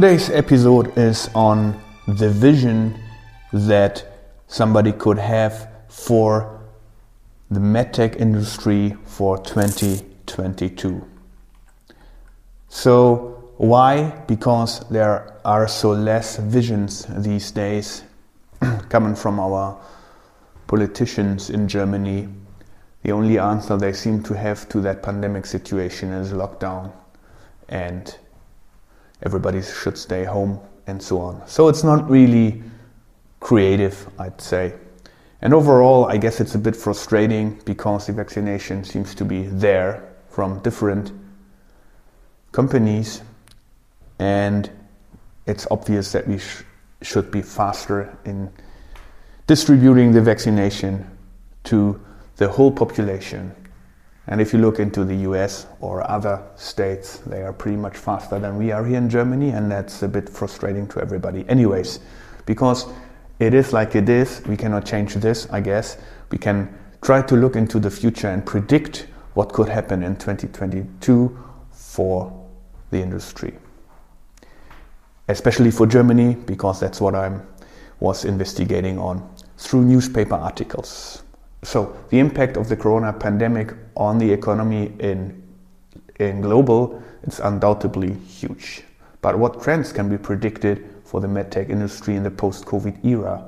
[0.00, 1.76] Today's episode is on
[2.06, 3.02] the vision
[3.52, 4.06] that
[4.46, 6.60] somebody could have for
[7.50, 11.04] the medtech industry for 2022.
[12.68, 14.10] So, why?
[14.28, 18.04] Because there are so less visions these days
[18.88, 19.80] coming from our
[20.68, 22.28] politicians in Germany.
[23.02, 26.92] The only answer they seem to have to that pandemic situation is lockdown
[27.68, 28.16] and
[29.22, 31.46] everybody should stay home and so on.
[31.46, 32.62] So it's not really
[33.40, 34.74] creative, I'd say.
[35.40, 40.08] And overall, I guess it's a bit frustrating because the vaccination seems to be there
[40.30, 41.12] from different
[42.52, 43.22] companies,
[44.18, 44.70] and
[45.46, 46.62] it's obvious that we sh-
[47.02, 48.50] should be faster in
[49.46, 51.08] distributing the vaccination
[51.64, 52.00] to
[52.36, 53.54] the whole population.
[54.28, 58.38] And if you look into the US or other states, they are pretty much faster
[58.38, 61.48] than we are here in Germany, and that's a bit frustrating to everybody.
[61.48, 62.00] Anyways,
[62.44, 62.86] because
[63.38, 65.96] it is like it is, we cannot change this, I guess.
[66.30, 71.38] We can try to look into the future and predict what could happen in 2022
[71.70, 72.46] for
[72.90, 73.56] the industry.
[75.28, 77.38] Especially for Germany, because that's what I
[78.00, 79.26] was investigating on
[79.56, 81.22] through newspaper articles.
[81.68, 85.42] So the impact of the corona pandemic on the economy in
[86.18, 88.84] in global it's undoubtedly huge.
[89.20, 93.44] But what trends can be predicted for the medtech industry in the post-COVID era?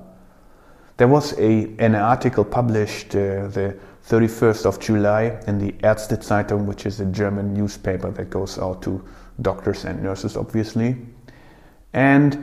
[0.98, 6.66] There was a, an article published uh, the 31st of July in the Ärzte Zeitung,
[6.66, 9.02] which is a German newspaper that goes out to
[9.41, 10.94] doctors and nurses, obviously.
[11.94, 12.36] And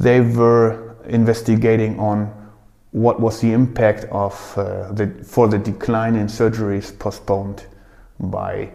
[0.00, 2.39] they were investigating on
[2.92, 7.66] what was the impact of uh, the, for the decline in surgeries postponed
[8.18, 8.70] by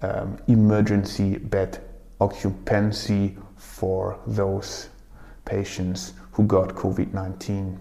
[0.00, 1.80] um, emergency bed
[2.20, 4.88] occupancy for those
[5.44, 7.78] patients who got COVID 19.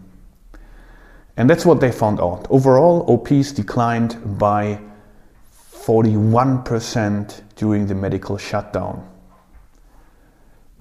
[1.38, 2.48] And that's what they found out.
[2.50, 4.80] Overall, OPs declined by
[5.88, 9.08] 41% during the medical shutdown.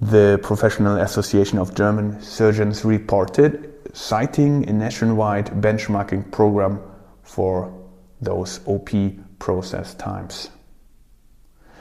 [0.01, 6.79] The Professional Association of German Surgeons reported citing a nationwide benchmarking program
[7.23, 7.73] for
[8.21, 8.91] those OP
[9.39, 10.51] process times.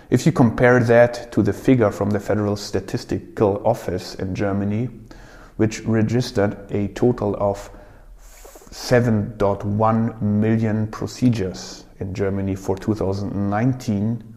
[0.09, 4.88] If you compare that to the figure from the Federal Statistical Office in Germany,
[5.56, 7.69] which registered a total of
[8.19, 14.34] 7.1 million procedures in Germany for 2019,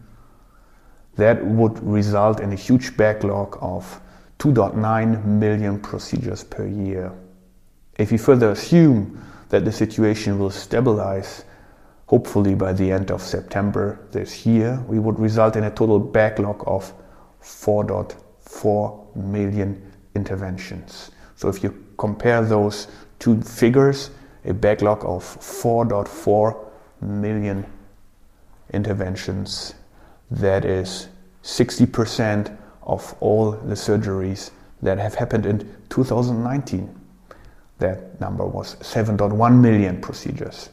[1.16, 4.02] that would result in a huge backlog of
[4.38, 7.10] 2.9 million procedures per year.
[8.00, 11.44] If we further assume that the situation will stabilize,
[12.06, 16.64] hopefully by the end of September this year, we would result in a total backlog
[16.66, 16.94] of
[17.42, 21.10] 4.4 million interventions.
[21.36, 22.88] So if you compare those
[23.18, 24.10] two figures,
[24.46, 26.70] a backlog of 4.4
[27.02, 27.66] million
[28.72, 29.74] interventions,
[30.30, 31.08] that is
[31.42, 36.99] 60% of all the surgeries that have happened in 2019.
[37.80, 40.70] That number was 7.1 million procedures.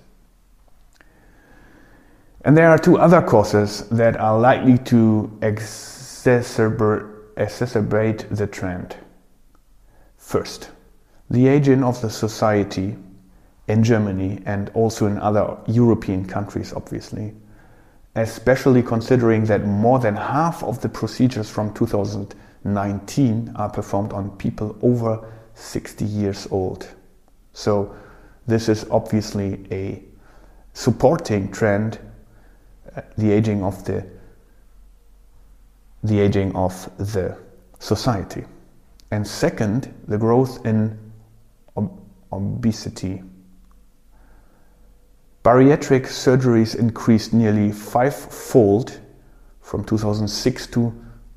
[2.45, 5.95] And there are two other causes that are likely to exacerbate,
[8.29, 8.95] the trend.
[10.17, 10.69] First,
[11.29, 12.95] the aging of the society
[13.67, 17.33] in Germany and also in other European countries, obviously,
[18.15, 24.75] especially considering that more than half of the procedures from 2019 are performed on people
[24.81, 25.19] over
[25.53, 26.87] 60 years old.
[27.57, 27.95] So
[28.45, 30.03] this is obviously a
[30.73, 31.97] supporting trend,
[32.95, 34.05] uh, the aging of the
[36.03, 37.35] the aging of the
[37.79, 38.45] society.
[39.09, 40.99] And second, the growth in
[41.75, 41.99] ob-
[42.31, 43.23] obesity.
[45.43, 48.99] Bariatric surgeries increased nearly five-fold
[49.61, 50.93] from 2006 to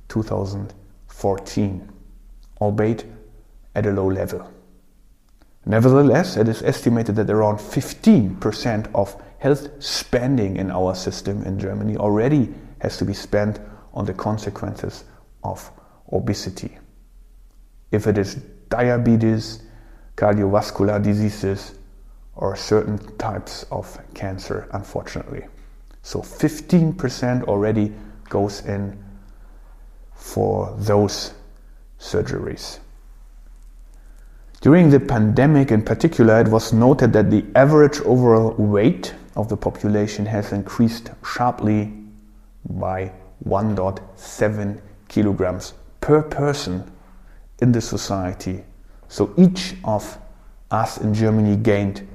[0.08, 1.92] 2014,
[2.60, 3.06] albeit
[3.74, 4.46] at a low level.
[5.66, 11.96] Nevertheless, it is estimated that around 15% of health spending in our system in Germany
[11.96, 13.60] already has to be spent
[13.92, 15.04] on the consequences
[15.44, 15.70] of
[16.12, 16.78] obesity.
[17.90, 18.36] If it is
[18.68, 19.62] diabetes,
[20.16, 21.74] cardiovascular diseases,
[22.36, 25.46] or certain types of cancer, unfortunately.
[26.02, 27.92] So 15% already
[28.28, 29.02] goes in
[30.14, 31.34] for those
[31.98, 32.78] surgeries.
[34.60, 39.56] During the pandemic, in particular, it was noted that the average overall weight of the
[39.56, 41.92] population has increased sharply
[42.68, 43.10] by
[43.48, 45.72] 1.7 kilograms
[46.02, 46.92] per person
[47.60, 48.62] in the society.
[49.08, 50.18] So each of
[50.70, 52.06] us in Germany gained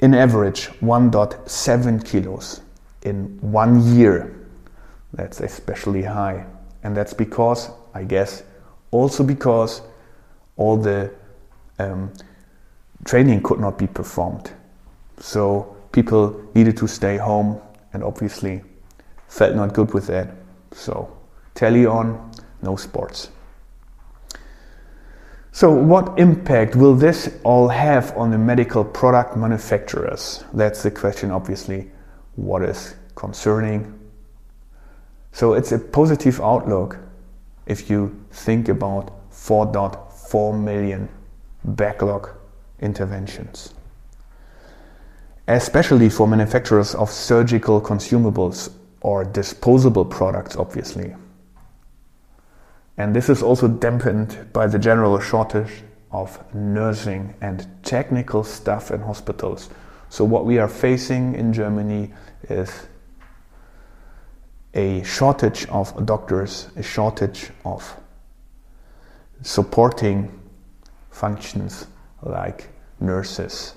[0.00, 2.60] in average 1.7 kilos
[3.02, 4.34] in one year.
[5.12, 6.44] That's especially high.
[6.82, 8.42] And that's because, I guess,
[8.90, 9.82] also because
[10.60, 11.10] all the
[11.78, 12.12] um,
[13.04, 14.52] training could not be performed.
[15.18, 17.58] So people needed to stay home
[17.94, 18.62] and obviously
[19.26, 20.28] felt not good with that.
[20.72, 21.16] So
[21.54, 22.30] telly on,
[22.62, 23.30] no sports.
[25.52, 30.44] So, what impact will this all have on the medical product manufacturers?
[30.52, 31.90] That's the question, obviously,
[32.36, 33.98] what is concerning.
[35.32, 36.98] So, it's a positive outlook
[37.66, 39.10] if you think about
[40.30, 41.08] 4.4 million
[41.64, 42.30] backlog
[42.80, 43.74] interventions,
[45.48, 51.14] especially for manufacturers of surgical consumables or disposable products, obviously.
[52.96, 55.82] And this is also dampened by the general shortage
[56.12, 59.70] of nursing and technical staff in hospitals.
[60.10, 62.12] So, what we are facing in Germany
[62.48, 62.86] is
[64.74, 67.99] a shortage of doctors, a shortage of
[69.42, 70.40] supporting
[71.10, 71.86] functions
[72.22, 72.68] like
[73.00, 73.74] nurses.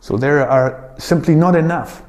[0.00, 2.02] So, there are simply not enough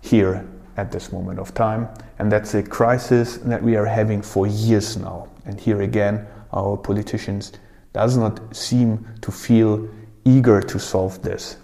[0.00, 0.46] here
[0.76, 1.88] at this moment of time.
[2.18, 5.28] And that's a crisis that we are having for years now.
[5.44, 7.52] And here again, our politicians
[7.92, 9.88] does not seem to feel
[10.24, 11.56] eager to solve this.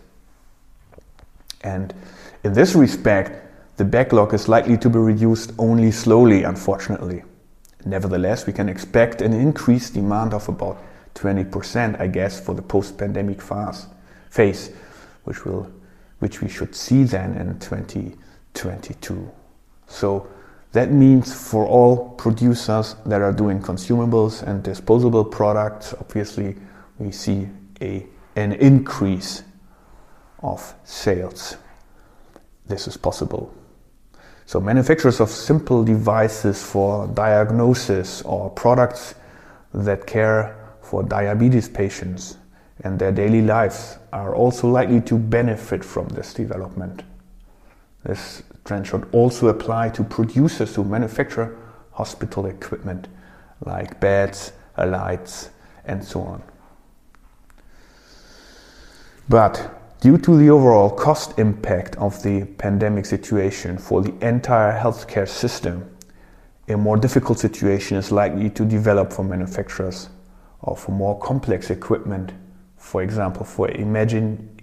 [1.62, 1.94] And
[2.44, 7.22] in this respect, the backlog is likely to be reduced only slowly, unfortunately.
[7.88, 10.82] Nevertheless, we can expect an increased demand of about
[11.14, 13.40] 20%, I guess, for the post-pandemic
[14.30, 14.70] phase,
[15.24, 15.70] which will,
[16.18, 19.30] which we should see then in 2022.
[19.86, 20.28] So
[20.72, 26.56] that means for all producers that are doing consumables and disposable products, obviously
[26.98, 27.48] we see
[27.80, 28.06] a,
[28.36, 29.44] an increase
[30.42, 31.56] of sales.
[32.66, 33.54] This is possible.
[34.48, 39.14] So manufacturers of simple devices for diagnosis or products
[39.74, 42.38] that care for diabetes patients
[42.80, 47.02] and their daily lives are also likely to benefit from this development.
[48.04, 51.54] This trend should also apply to producers who manufacture
[51.92, 53.06] hospital equipment
[53.66, 55.50] like beds, lights,
[55.84, 56.42] and so on.
[59.28, 65.28] But due to the overall cost impact of the pandemic situation for the entire healthcare
[65.28, 65.84] system,
[66.68, 70.08] a more difficult situation is likely to develop for manufacturers
[70.62, 72.32] of more complex equipment,
[72.76, 74.60] for example, for imaging,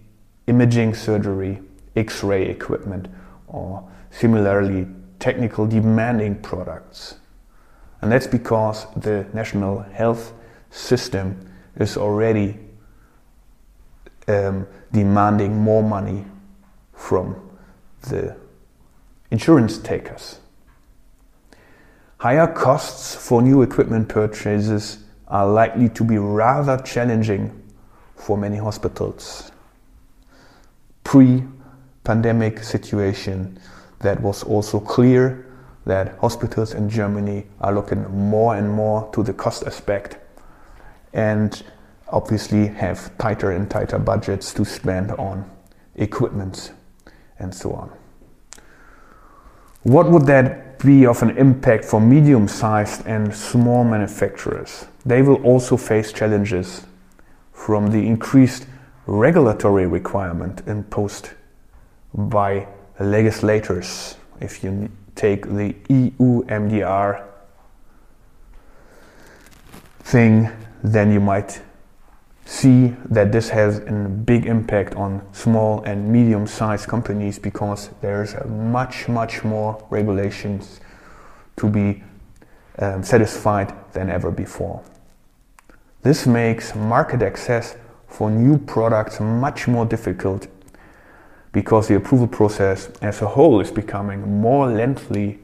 [0.47, 1.61] imaging surgery,
[1.95, 3.07] X ray equipment,
[3.47, 4.87] or similarly
[5.19, 7.15] technical demanding products.
[8.01, 10.33] And that's because the national health
[10.69, 12.59] system is already
[14.27, 16.25] um, demanding more money
[16.93, 17.35] from
[18.01, 18.35] the
[19.31, 20.39] insurance takers.
[22.17, 27.51] Higher costs for new equipment purchases are likely to be rather challenging
[28.15, 29.51] for many hospitals.
[31.03, 31.43] Pre
[32.03, 33.59] pandemic situation
[33.99, 35.45] that was also clear
[35.85, 40.17] that hospitals in Germany are looking more and more to the cost aspect
[41.13, 41.63] and
[42.09, 45.49] obviously have tighter and tighter budgets to spend on
[45.95, 46.71] equipment
[47.39, 47.91] and so on.
[49.83, 54.85] What would that be of an impact for medium sized and small manufacturers?
[55.05, 56.85] They will also face challenges
[57.53, 58.67] from the increased
[59.05, 61.29] regulatory requirement imposed
[62.13, 62.67] by
[62.99, 64.15] legislators.
[64.41, 67.23] If you take the EU MDR
[69.99, 70.49] thing,
[70.83, 71.61] then you might
[72.45, 78.35] see that this has a big impact on small and medium sized companies because there's
[78.45, 80.79] much, much more regulations
[81.57, 82.03] to be
[82.77, 84.83] um, satisfied than ever before.
[86.03, 90.47] This makes market access for new products much more difficult
[91.51, 95.39] because the approval process as a whole is becoming more lengthy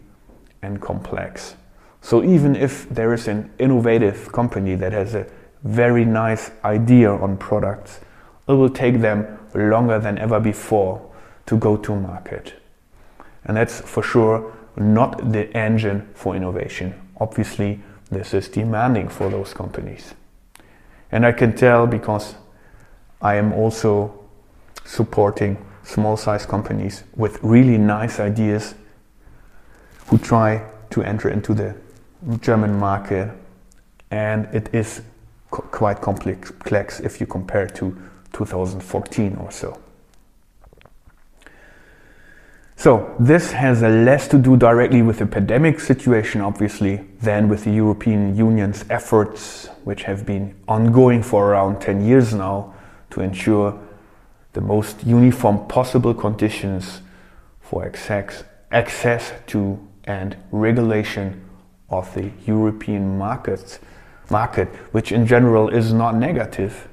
[0.61, 1.55] and complex.
[2.01, 5.25] So even if there is an innovative company that has a
[5.63, 7.99] very nice idea on products,
[8.47, 11.01] it will take them longer than ever before
[11.45, 12.53] to go to market.
[13.45, 16.93] And that's for sure not the engine for innovation.
[17.19, 20.13] Obviously, this is demanding for those companies.
[21.11, 22.35] And I can tell because
[23.21, 24.13] I am also
[24.85, 28.75] supporting small size companies with really nice ideas
[30.07, 31.75] who try to enter into the
[32.39, 33.31] German market
[34.09, 35.01] and it is
[35.51, 37.95] quite complex if you compare to
[38.33, 39.77] 2014 or so.
[42.77, 47.69] So, this has less to do directly with the pandemic situation, obviously, than with the
[47.69, 52.73] European Union's efforts, which have been ongoing for around 10 years now,
[53.11, 53.79] to ensure
[54.53, 57.01] the most uniform possible conditions
[57.59, 61.47] for access, access to and regulation
[61.91, 63.77] of the European markets,
[64.29, 66.87] market, which in general is not negative,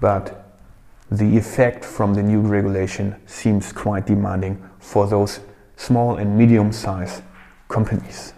[0.00, 0.46] but
[1.10, 5.40] the effect from the new regulation seems quite demanding for those
[5.76, 7.22] small and medium sized
[7.68, 8.32] companies.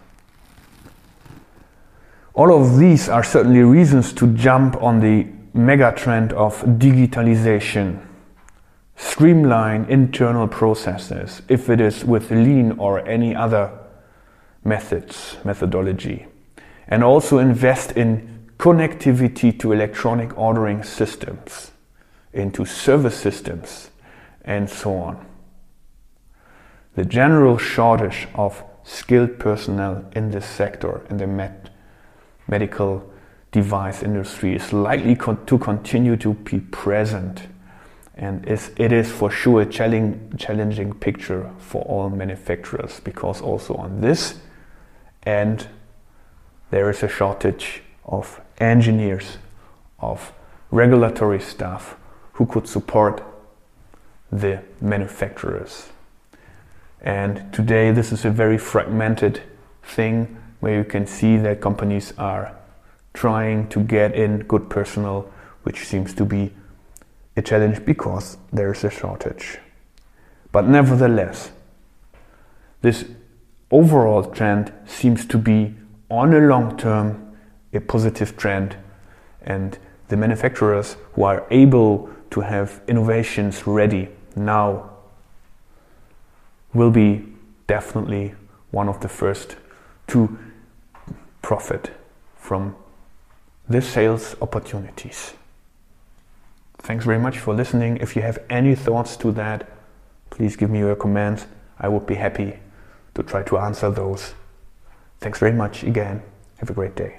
[2.35, 8.07] All of these are certainly reasons to jump on the mega trend of digitalization.
[8.97, 13.71] Streamline internal processes if it is with lean or any other
[14.65, 16.27] methods, methodology.
[16.89, 21.73] And also invest in connectivity to electronic ordering systems,
[22.33, 23.91] into service systems,
[24.45, 25.27] and so on.
[26.95, 31.71] The general shortage of skilled personnel in this sector, in the med-
[32.47, 33.11] medical
[33.51, 37.49] device industry, is likely con- to continue to be present.
[38.15, 44.39] And it is for sure a challenging picture for all manufacturers because also on this
[45.25, 45.67] end
[46.73, 49.37] there is a shortage of engineers,
[49.99, 50.33] of
[50.71, 51.97] regulatory staff
[52.33, 53.23] who could support
[54.33, 55.91] the manufacturers.
[57.02, 59.43] And today, this is a very fragmented
[59.83, 62.57] thing where you can see that companies are
[63.12, 65.31] trying to get in good personnel,
[65.64, 66.55] which seems to be
[67.37, 69.59] a challenge because there is a shortage.
[70.52, 71.52] But nevertheless,
[72.81, 73.05] this
[73.71, 75.75] overall trend seems to be
[76.12, 77.35] on a long term
[77.73, 78.76] a positive trend,
[79.40, 79.78] and
[80.09, 84.90] the manufacturers who are able to have innovations ready now
[86.75, 87.25] will be
[87.66, 88.35] definitely
[88.71, 89.57] one of the first
[90.07, 90.38] to
[91.40, 91.90] profit
[92.37, 92.76] from
[93.69, 95.33] the sales opportunities.
[96.78, 97.97] Thanks very much for listening.
[97.99, 99.66] If you have any thoughts to that,
[100.28, 101.47] please give me your comments.
[101.78, 102.59] I would be happy
[103.14, 104.35] to try to answer those.
[105.23, 106.21] Thanks very much again.
[106.59, 107.19] Have a great day.